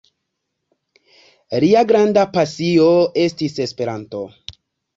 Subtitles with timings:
[1.65, 2.89] Lia granda pasio
[3.27, 4.27] estis Esperanto.